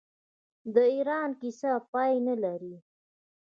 [0.73, 2.75] د ایران کیسه پای نلري.